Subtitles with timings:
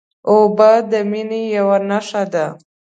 [0.29, 2.45] اوبه د مینې یوه نښه ده.